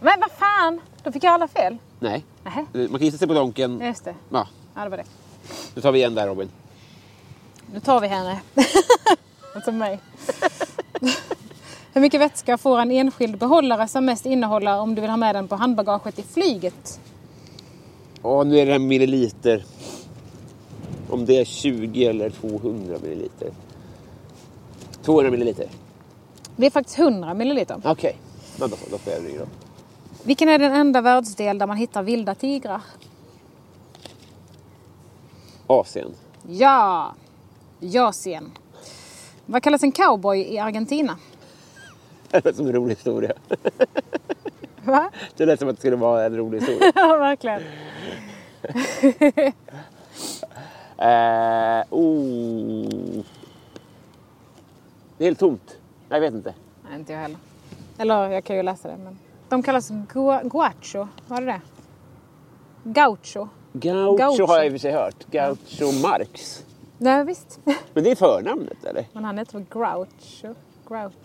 Men 0.00 0.20
vad 0.20 0.30
fan, 0.30 0.80
då 1.02 1.12
fick 1.12 1.24
jag 1.24 1.32
alla 1.32 1.48
fel. 1.48 1.76
Nej. 2.04 2.24
Nähä, 2.44 2.66
Man 2.72 2.88
kan 2.88 2.98
gifta 3.00 3.18
sig 3.18 3.28
på 3.28 3.34
Donken. 3.34 3.80
just 3.80 4.04
det. 4.04 4.14
Ja, 4.30 4.48
Ja, 4.74 4.84
det 4.84 4.90
var 4.90 4.96
det. 4.96 5.04
nu 5.74 5.82
tar 5.82 5.92
vi 5.92 5.98
igen 5.98 6.14
där 6.14 6.26
Robin. 6.26 6.50
Nu 7.72 7.80
tar 7.80 8.00
vi 8.00 8.08
henne. 8.08 8.40
alltså 9.54 9.72
mig. 9.72 10.00
Hur 11.92 12.00
mycket 12.00 12.20
vätska 12.20 12.58
får 12.58 12.78
en 12.78 12.90
enskild 12.90 13.38
behållare 13.38 13.88
som 13.88 14.04
mest 14.04 14.26
innehåller 14.26 14.78
om 14.80 14.94
du 14.94 15.00
vill 15.00 15.10
ha 15.10 15.16
med 15.16 15.34
den 15.34 15.48
på 15.48 15.56
handbagaget 15.56 16.18
i 16.18 16.22
flyget? 16.22 17.00
Och 18.22 18.46
nu 18.46 18.58
är 18.58 18.66
det 18.66 18.72
här 18.72 18.78
milliliter. 18.78 19.64
Om 21.10 21.26
det 21.26 21.40
är 21.40 21.44
20 21.44 22.06
eller 22.06 22.30
200 22.30 22.96
milliliter. 23.02 23.50
200 25.02 25.30
milliliter. 25.30 25.68
Det 26.56 26.66
är 26.66 26.70
faktiskt 26.70 26.98
100 26.98 27.34
milliliter. 27.34 27.76
Okej, 27.84 27.90
okay. 27.92 28.12
då, 28.56 28.76
då 28.90 28.98
spelar 28.98 29.20
det 29.20 29.28
ingen 29.28 29.40
roll. 29.40 29.48
Vilken 30.24 30.48
är 30.48 30.58
den 30.58 30.72
enda 30.72 31.00
världsdel 31.00 31.58
där 31.58 31.66
man 31.66 31.76
hittar 31.76 32.02
vilda 32.02 32.34
tigrar? 32.34 32.80
Asien. 35.66 36.14
Ja! 36.48 37.14
Jasien. 37.80 38.52
Vad 39.46 39.62
kallas 39.62 39.82
en 39.82 39.92
cowboy 39.92 40.38
i 40.38 40.58
Argentina? 40.58 41.18
Det 42.30 42.44
lät 42.44 42.56
som 42.56 42.66
en 42.66 42.72
rolig 42.72 42.94
historia. 42.94 43.32
Va? 44.84 45.10
Det 45.36 45.46
lät 45.46 45.60
som 45.60 45.68
att 45.68 45.76
det 45.76 45.80
skulle 45.80 45.96
vara 45.96 46.24
en 46.24 46.36
rolig 46.36 46.60
historia. 46.60 46.92
Ja, 46.94 47.16
verkligen. 47.16 47.62
Eh, 50.98 51.84
oh. 51.90 53.24
Det 55.18 55.24
är 55.24 55.28
helt 55.28 55.38
tomt. 55.38 55.78
Jag 56.08 56.20
vet 56.20 56.34
inte. 56.34 56.54
Nej, 56.88 56.98
inte 56.98 57.12
jag 57.12 57.20
heller. 57.20 57.38
Eller 57.98 58.30
jag 58.30 58.44
kan 58.44 58.56
ju 58.56 58.62
läsa 58.62 58.88
det. 58.88 58.96
Men... 58.96 59.18
De 59.54 59.62
kallas 59.62 59.90
gua- 59.90 60.48
guacho. 60.48 61.08
Var 61.28 61.40
det 61.40 61.46
det? 61.46 61.60
Gaucho. 62.84 63.48
Gaucho, 63.72 64.16
Gaucho. 64.16 64.46
har 64.46 64.56
jag 64.56 64.66
i 64.66 64.68
och 64.68 64.72
för 64.72 64.78
sig 64.78 64.92
hört. 64.92 65.24
Gaucho 65.30 65.92
Marx. 66.02 66.64
Nej, 66.98 67.24
visst. 67.24 67.60
Men 67.94 68.04
det 68.04 68.10
är 68.10 68.14
förnamnet 68.16 68.84
eller? 68.84 69.06
Men 69.12 69.24
han 69.24 69.38
heter 69.38 69.52
väl 69.52 69.64
Groucho? 69.70 70.54
Groucho. 70.88 71.18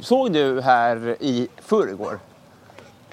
Såg 0.00 0.32
du 0.32 0.60
här 0.60 1.16
i 1.20 1.48
förrgår 1.56 2.18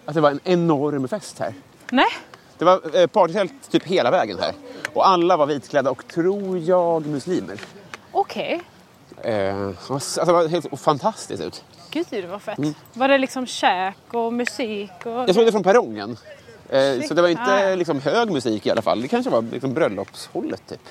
att 0.06 0.14
det 0.16 0.22
var 0.22 0.32
en 0.32 0.40
enorm 0.44 1.08
fest 1.08 1.40
här? 1.40 1.54
Nej. 1.92 2.06
Det 2.58 2.66
var 2.66 2.96
eh, 3.02 3.08
partytält 3.08 3.54
typ 3.72 3.84
hela 3.84 4.12
vägen 4.12 4.38
här. 4.40 4.54
Och 4.94 5.08
alla 5.08 5.38
var 5.38 5.46
vitklädda 5.46 5.92
och 5.92 6.08
tror 6.08 6.58
jag 6.58 7.06
muslimer. 7.06 7.62
Okej. 8.12 8.62
Eh, 9.24 9.70
alltså, 9.90 10.26
det 10.26 10.34
var 10.34 10.48
helt 10.48 10.80
fantastiskt 10.82 11.44
ut. 11.44 11.64
Gud, 11.92 12.26
var 12.26 12.40
fett. 12.40 12.60
Var 12.94 13.08
det 13.08 13.18
liksom 13.18 13.46
käk 13.46 13.96
och 14.14 14.34
musik? 14.34 14.92
Och... 15.06 15.12
Jag 15.12 15.36
såg 15.36 15.46
det 15.46 15.52
från 15.52 15.64
perrongen. 15.64 16.18
Eh, 16.70 17.02
så 17.08 17.14
det 17.14 17.22
var 17.22 17.30
inte 17.30 17.72
Ah. 17.72 17.76
liksom, 17.76 18.02
hög 18.02 18.32
musik 18.32 18.66
i 18.66 18.72
alla 18.72 18.82
fall. 18.82 19.02
Det 19.02 19.08
kanske 19.08 19.30
var 19.32 19.42
liksom, 19.42 19.74
bröllopshållet 19.74 20.68
typ. 20.70 20.82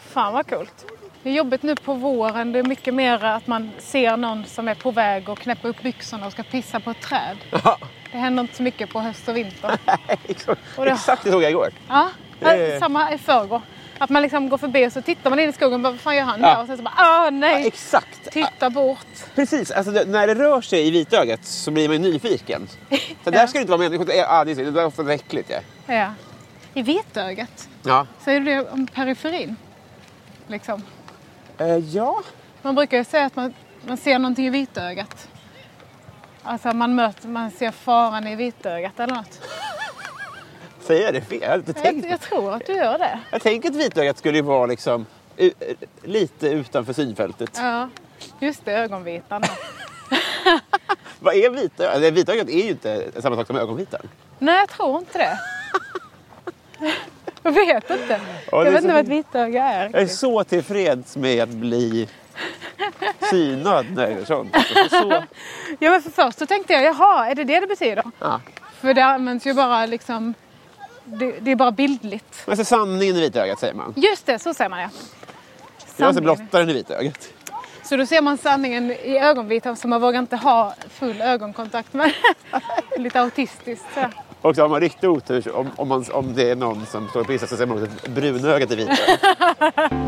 Fan 0.00 0.32
vad 0.32 0.48
coolt. 0.50 0.84
Det 1.22 1.30
är 1.30 1.34
jobbigt 1.34 1.62
nu 1.62 1.76
på 1.76 1.94
våren. 1.94 2.52
Det 2.52 2.58
är 2.58 2.62
mycket 2.62 2.94
mer 2.94 3.24
att 3.24 3.46
man 3.46 3.70
ser 3.78 4.16
någon 4.16 4.44
som 4.44 4.68
är 4.68 4.74
på 4.74 4.90
väg 4.90 5.28
och 5.28 5.38
knäpper 5.38 5.68
upp 5.68 5.82
byxorna 5.82 6.26
och 6.26 6.32
ska 6.32 6.42
pissa 6.42 6.80
på 6.80 6.90
ett 6.90 7.00
träd. 7.00 7.36
Det 8.12 8.18
händer 8.18 8.42
inte 8.42 8.56
så 8.56 8.62
mycket 8.62 8.90
på 8.90 9.00
höst 9.00 9.28
och 9.28 9.36
vinter. 9.36 9.78
Exakt 10.28 10.60
Och 10.76 10.84
det- 10.84 10.90
exakt 10.90 11.24
det 11.24 11.30
såg 11.30 11.42
jag 11.42 11.50
igår. 11.50 11.68
Ja, 11.88 12.08
Det- 12.40 12.78
samma 12.80 13.12
i 13.12 13.18
förrgår. 13.18 13.60
Att 13.98 14.10
man 14.10 14.22
liksom 14.22 14.48
går 14.48 14.58
förbi 14.58 14.86
och 14.86 14.92
så 14.92 15.02
tittar 15.02 15.30
man 15.30 15.38
in 15.38 15.48
i 15.48 15.52
skogen 15.52 15.74
och 15.74 15.80
bara, 15.80 15.90
vad 15.90 16.00
fan 16.00 16.16
gör 16.16 16.22
han 16.24 16.40
Ja. 16.40 16.48
där? 16.48 16.60
Och 16.60 16.66
sen 16.66 16.76
så 16.76 16.82
bara, 16.82 16.94
ah 16.96 17.24
Ja, 17.24 17.30
nej, 17.30 17.66
exakt. 17.66 18.30
titta 18.32 18.70
bort. 18.70 19.06
Precis, 19.34 19.70
alltså, 19.70 19.92
det, 19.92 20.04
när 20.04 20.26
det 20.26 20.34
rör 20.34 20.60
sig 20.60 20.86
i 20.86 20.90
vitögat 20.90 21.44
så 21.44 21.70
blir 21.70 21.88
man 21.88 22.02
ju 22.04 22.12
nyfiken. 22.12 22.68
Så 23.24 23.30
där 23.30 23.46
ska 23.46 23.58
det 23.58 23.60
inte 23.62 23.70
vara 23.72 23.88
människor. 23.88 24.10
Ja, 24.14 24.44
det 24.44 24.50
är, 24.52 24.70
det 24.70 24.80
är 24.80 24.86
ofta 24.86 25.12
äckligt. 25.12 25.50
Ja. 25.50 25.94
Ja. 25.94 26.12
I 26.74 26.82
vitögat. 26.82 27.68
Ja. 27.82 28.06
Säger 28.24 28.40
du 28.40 28.46
det 28.46 28.70
om 28.70 28.86
periferin? 28.86 29.56
Liksom. 30.46 30.82
Eh, 31.58 31.66
ja. 31.76 32.22
Man 32.62 32.74
brukar 32.74 32.96
ju 32.96 33.04
säga 33.04 33.24
att 33.26 33.36
man, 33.36 33.54
man 33.86 33.96
ser 33.96 34.18
någonting 34.18 34.46
i 34.46 34.50
vitögat. 34.50 35.28
Alltså 36.42 36.68
man, 36.72 36.94
möter, 36.94 37.28
man 37.28 37.50
ser 37.50 37.70
faran 37.70 38.26
i 38.26 38.36
vitögat 38.36 39.00
eller 39.00 39.14
något. 39.14 39.40
Säger 40.86 41.04
jag 41.04 41.14
det 41.14 41.20
fel? 41.20 41.38
Jag, 41.42 41.56
inte 41.58 41.72
Jag, 41.76 41.82
tänkt. 41.82 42.10
jag 42.10 42.20
tror 42.20 42.54
att 42.54 42.66
du 42.66 42.72
gör 42.72 42.98
det. 42.98 43.18
jag 43.30 43.42
tänker 43.42 43.68
att 43.70 43.76
vitögat 43.76 44.18
skulle 44.18 44.38
ju 44.38 44.42
vara 44.42 44.66
liksom, 44.66 45.06
lite 46.02 46.48
utanför 46.48 46.92
synfältet. 46.92 47.50
Ja, 47.56 47.88
just 48.40 48.64
det, 48.64 48.72
ögonvitan. 48.72 49.42
Vad 51.20 51.34
är 51.34 51.50
vitögat? 51.50 52.12
Vitögat 52.12 52.48
är 52.48 52.62
ju 52.62 52.68
inte 52.70 53.04
samma 53.22 53.36
sak 53.36 53.46
som 53.46 53.56
ögonvitan. 53.56 54.00
Nej, 54.38 54.58
jag 54.58 54.68
tror 54.68 54.98
inte 54.98 55.18
det. 55.18 55.38
Jag 57.42 57.52
vet 57.52 57.90
inte. 57.90 58.20
Ja, 58.52 58.64
jag 58.64 58.72
vet 58.72 58.82
inte 58.82 58.94
vad 58.94 59.02
ett 59.02 59.08
vitöga 59.10 59.64
är. 59.64 59.90
Jag 59.92 60.02
är 60.02 60.06
så 60.06 60.44
tillfreds 60.44 61.16
med 61.16 61.42
att 61.42 61.48
bli 61.48 62.08
synad. 63.30 63.86
Nej, 63.94 64.26
sånt. 64.26 64.56
Så, 64.90 65.08
Ja, 65.78 65.90
men 65.90 66.02
för 66.02 66.10
först 66.10 66.38
så 66.38 66.46
tänkte 66.46 66.72
jag, 66.72 66.82
jaha, 66.84 67.26
är 67.30 67.34
det 67.34 67.44
det 67.44 67.60
det 67.60 67.66
betyder? 67.66 68.04
ja. 68.18 68.40
För 68.80 68.94
det 68.94 69.04
används 69.04 69.46
ju 69.46 69.54
bara 69.54 69.86
liksom, 69.86 70.34
det, 71.06 71.32
det 71.40 71.50
är 71.50 71.56
bara 71.56 71.70
bildligt. 71.72 72.42
Men 72.46 72.56
så 72.56 72.64
sanningen 72.64 73.16
i 73.16 73.20
vitögat 73.20 73.58
säger 73.58 73.74
man. 73.74 73.94
Just 73.96 74.26
det, 74.26 74.38
så 74.38 74.54
säger 74.54 74.70
man 74.70 74.80
ja. 74.80 74.88
Jag 75.78 75.88
ser 75.88 75.96
Sanningen. 75.96 76.22
blottaren 76.24 76.70
i 76.70 76.72
vitögat. 76.72 77.28
Så 77.84 77.96
då 77.96 78.06
ser 78.06 78.22
man 78.22 78.38
sanningen 78.38 78.90
i 78.90 79.18
ögonvitan 79.18 79.76
så 79.76 79.88
man 79.88 80.00
vågar 80.00 80.20
inte 80.20 80.36
ha 80.36 80.74
full 80.90 81.20
ögonkontakt 81.20 81.92
med 81.94 82.12
Lite 82.98 83.20
autistiskt. 83.20 83.84
Så. 83.94 84.00
Och 84.40 84.56
så 84.56 84.62
har 84.62 84.68
man 84.68 84.80
riktigt 84.80 85.04
otur 85.04 85.56
om, 85.56 85.70
om, 85.76 85.88
man, 85.88 86.04
om 86.12 86.34
det 86.34 86.50
är 86.50 86.56
någon 86.56 86.86
som 86.86 87.08
står 87.08 87.20
och 87.20 87.26
pissar 87.26 87.46
så 87.46 87.56
ser 87.56 87.66
man 87.66 87.82
också 87.82 88.10
brunögat 88.10 88.70
i 88.70 88.76
vitögat. 88.76 89.92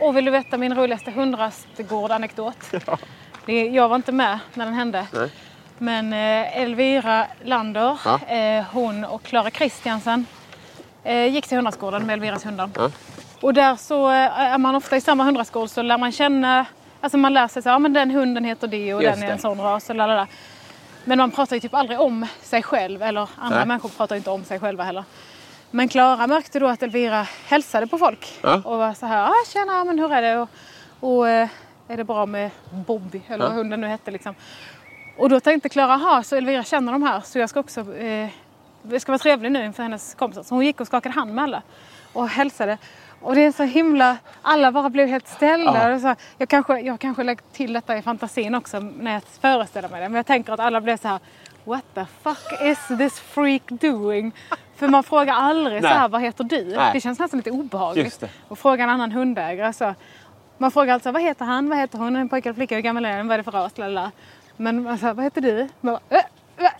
Och 0.00 0.16
vill 0.16 0.24
du 0.24 0.30
veta 0.30 0.56
min 0.58 0.74
roligaste 0.74 1.10
hundrastgård-anekdot? 1.10 2.56
Det, 3.46 3.68
jag 3.68 3.88
var 3.88 3.96
inte 3.96 4.12
med 4.12 4.38
när 4.54 4.64
den 4.64 4.74
hände. 4.74 5.06
Nej. 5.12 5.30
Men 5.82 6.12
eh, 6.12 6.58
Elvira 6.62 7.26
Lander, 7.42 7.98
Ja. 8.04 8.20
eh, 8.34 8.64
hon 8.72 9.04
och 9.04 9.22
Klara 9.22 9.50
Kristiansen 9.50 10.26
eh, 11.04 11.26
gick 11.26 11.46
till 11.48 11.56
hundrastgården 11.58 12.06
med 12.06 12.14
Elviras 12.14 12.46
hundar. 12.46 12.70
Ja. 12.76 12.90
Och 13.40 13.54
där 13.54 13.76
så 13.76 14.08
är 14.08 14.58
man 14.58 14.74
ofta 14.74 14.96
i 14.96 15.00
samma 15.00 15.24
hundrastgård 15.24 15.68
så 15.70 15.82
lär 15.82 15.98
man 15.98 16.12
känna, 16.12 16.66
alltså 17.00 17.18
man 17.18 17.32
lär 17.34 17.48
sig 17.48 17.62
så 17.62 17.68
ja 17.68 17.78
men 17.78 17.92
den 17.92 18.10
hunden 18.10 18.44
heter 18.44 18.66
det 18.68 18.94
och 18.94 19.02
Just 19.02 19.14
den 19.14 19.22
är 19.22 19.26
det. 19.26 19.32
en 19.32 19.38
sån 19.38 19.58
ras 19.60 19.90
och 19.90 19.96
lalala. 19.96 20.26
Men 21.04 21.18
man 21.18 21.30
pratar 21.30 21.56
ju 21.56 21.60
typ 21.60 21.74
aldrig 21.74 22.00
om 22.00 22.26
sig 22.42 22.62
själv 22.62 23.02
eller 23.02 23.28
andra 23.38 23.58
Nej. 23.58 23.66
människor 23.66 23.88
pratar 23.88 24.16
inte 24.16 24.30
om 24.30 24.44
sig 24.44 24.60
själva 24.60 24.84
heller. 24.84 25.04
Men 25.70 25.88
Klara 25.88 26.26
märkte 26.26 26.58
då 26.58 26.66
att 26.68 26.82
Elvira 26.82 27.26
hälsade 27.46 27.86
på 27.86 27.98
folk 27.98 28.38
Ja. 28.42 28.62
och 28.64 28.78
var 28.78 28.94
så 28.94 29.06
här, 29.06 29.28
ah, 29.28 29.32
tjena 29.52 29.84
men 29.84 29.98
hur 29.98 30.12
är 30.12 30.22
det? 30.22 30.36
Och, 30.38 30.48
och 31.00 31.28
är 31.28 31.96
det 31.96 32.04
bra 32.04 32.26
med 32.26 32.50
Bobby 32.70 33.20
eller 33.28 33.38
vad 33.44 33.52
Ja. 33.52 33.56
hunden 33.56 33.80
nu 33.80 33.86
hette 33.86 34.10
liksom. 34.10 34.34
Och 35.20 35.28
då 35.28 35.40
tänkte 35.40 35.68
Klara, 35.68 35.94
aha 35.94 36.22
så 36.22 36.36
Elvira 36.36 36.64
känner 36.64 36.92
de 36.92 37.02
här 37.02 37.20
så 37.20 37.38
jag 37.38 37.50
ska 37.50 37.60
också 37.60 37.96
eh, 37.96 38.28
jag 38.90 39.02
ska 39.02 39.12
vara 39.12 39.18
trevlig 39.18 39.52
nu 39.52 39.64
inför 39.64 39.82
hennes 39.82 40.14
kompisar. 40.14 40.42
Så 40.42 40.54
hon 40.54 40.66
gick 40.66 40.80
och 40.80 40.86
skakade 40.86 41.14
hand 41.14 41.34
med 41.34 41.44
alla 41.44 41.62
och 42.12 42.28
hälsade. 42.28 42.78
Och 43.20 43.34
det 43.34 43.44
är 43.44 43.52
så 43.52 43.62
himla, 43.62 44.16
alla 44.42 44.72
bara 44.72 44.90
blev 44.90 45.08
helt 45.08 45.28
ställda. 45.28 45.98
Ja. 45.98 46.16
Jag 46.38 46.48
kanske, 46.48 46.80
jag 46.80 47.00
kanske 47.00 47.22
lagt 47.22 47.52
till 47.52 47.72
detta 47.72 47.96
i 47.96 48.02
fantasin 48.02 48.54
också 48.54 48.80
när 48.80 49.12
jag 49.12 49.22
föreställer 49.40 49.88
mig 49.88 50.00
det. 50.00 50.08
Men 50.08 50.16
jag 50.16 50.26
tänker 50.26 50.52
att 50.52 50.60
alla 50.60 50.80
blev 50.80 50.96
så 50.96 51.08
här, 51.08 51.18
what 51.64 51.84
the 51.94 52.04
fuck 52.22 52.62
is 52.62 52.98
this 52.98 53.20
freak 53.20 53.62
doing? 53.68 54.32
För 54.76 54.88
man 54.88 55.02
frågar 55.02 55.34
aldrig 55.34 55.82
så 55.82 55.88
här, 55.88 56.08
vad 56.08 56.22
heter 56.22 56.44
du? 56.44 56.64
Nej. 56.76 56.90
Det 56.92 57.00
känns 57.00 57.18
nästan 57.18 57.38
lite 57.38 57.50
obehagligt. 57.50 58.24
Och 58.48 58.58
fråga 58.58 58.84
en 58.84 58.90
annan 58.90 59.12
hundägare. 59.12 59.72
Så. 59.72 59.94
Man 60.58 60.70
frågar 60.70 60.94
alltså, 60.94 61.12
vad 61.12 61.22
heter 61.22 61.44
han? 61.44 61.68
Vad 61.68 61.78
heter 61.78 61.98
hon? 61.98 62.16
En 62.16 62.28
pojke 62.28 62.48
eller 62.48 62.54
flicka? 62.54 62.74
Hur 62.74 62.82
gammal 62.82 63.04
är 63.04 63.16
den? 63.16 63.28
Vad 63.28 63.34
är 63.34 63.38
det 63.38 63.44
för 63.44 63.52
ras? 63.52 63.78
Lalala. 63.78 64.10
Men 64.56 64.82
man 64.82 64.98
säger, 64.98 65.14
vad 65.14 65.24
heter 65.24 65.40
du? 65.40 65.68
Man 65.80 65.94
bara, 66.08 66.18
"Äh, 66.18 66.24
va, 66.58 66.70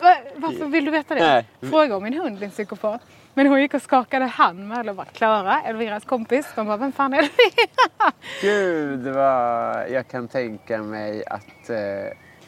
va, 0.00 0.16
varför 0.36 0.64
vill 0.66 0.84
du 0.84 0.90
veta 0.90 1.14
det? 1.14 1.20
Nej. 1.60 1.70
Fråga 1.70 1.96
om 1.96 2.02
min 2.02 2.14
hund, 2.20 2.38
din 2.38 2.50
psykopat. 2.50 3.00
Men 3.34 3.46
hon 3.46 3.60
gick 3.60 3.74
och 3.74 3.82
skakade 3.82 4.24
hand 4.24 4.68
med 4.68 4.88
och 4.88 4.94
bara, 4.96 5.06
Klara, 5.06 5.60
Elviras 5.62 6.04
kompis. 6.04 6.46
De 6.54 6.66
bara, 6.66 6.76
vem 6.76 6.92
fan 6.92 7.14
är 7.14 7.18
Elvira? 7.18 8.12
Gud 8.42 9.06
vad 9.14 9.90
jag 9.90 10.08
kan 10.08 10.28
tänka 10.28 10.78
mig 10.82 11.24
att, 11.26 11.70
eh, 11.70 11.76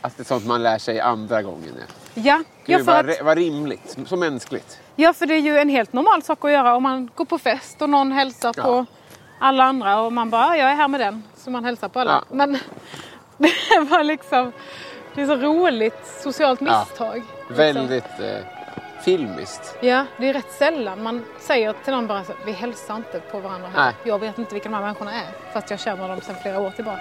att 0.00 0.16
det 0.16 0.22
är 0.22 0.24
sånt 0.24 0.46
man 0.46 0.62
lär 0.62 0.78
sig 0.78 1.00
andra 1.00 1.42
gången. 1.42 1.72
Ja. 1.78 1.82
Ja, 2.14 2.22
ja, 2.64 2.76
Gud 2.76 2.86
för 2.86 2.92
vad, 2.92 3.10
att, 3.10 3.22
vad 3.22 3.38
rimligt, 3.38 3.96
så 4.06 4.16
mänskligt. 4.16 4.80
ja, 4.96 5.12
för 5.12 5.26
det 5.26 5.34
är 5.34 5.38
ju 5.40 5.58
en 5.58 5.68
helt 5.68 5.92
normal 5.92 6.22
sak 6.22 6.44
att 6.44 6.50
göra 6.50 6.76
om 6.76 6.82
man 6.82 7.10
går 7.14 7.24
på 7.24 7.38
fest 7.38 7.82
och 7.82 7.90
någon 7.90 8.12
hälsar 8.12 8.54
Ja. 8.56 8.62
på 8.62 8.86
alla 9.38 9.64
andra 9.64 10.00
och 10.00 10.12
man 10.12 10.30
bara, 10.30 10.46
"Ja, 10.46 10.56
jag 10.56 10.70
är 10.70 10.74
här 10.74 10.88
med 10.88 11.00
den. 11.00 11.22
Så 11.36 11.50
man 11.50 11.64
hälsar 11.64 11.88
på 11.88 12.00
alla. 12.00 12.24
Ja. 12.28 12.34
Men 12.36 12.58
det 13.42 13.78
var 13.90 14.04
liksom, 14.04 14.52
det 15.14 15.22
är 15.22 15.26
så 15.26 15.36
roligt 15.36 16.06
socialt 16.22 16.60
Ja. 16.62 16.78
misstag. 16.80 17.14
liksom. 17.14 17.56
Väldigt 17.56 18.20
eh, 18.20 18.36
filmiskt. 19.04 19.76
Ja, 19.80 20.04
det 20.16 20.28
är 20.28 20.32
rätt 20.32 20.52
sällan 20.52 21.02
man 21.02 21.24
säger 21.40 21.74
till 21.84 21.92
någon 21.92 22.06
bara 22.06 22.24
så, 22.24 22.32
vi 22.46 22.52
hälsar 22.52 22.96
inte 22.96 23.20
på 23.20 23.38
varandra 23.40 23.68
här. 23.74 23.84
Nej. 23.84 23.94
Jag 24.04 24.18
vet 24.18 24.38
inte 24.38 24.54
vilka 24.54 24.68
de 24.68 24.74
här 24.74 24.82
människorna 24.82 25.12
är. 25.14 25.52
Fast 25.52 25.70
jag 25.70 25.80
känner 25.80 26.08
dem 26.08 26.20
sedan 26.20 26.36
flera 26.42 26.60
år 26.60 26.70
tillbaka. 26.70 27.00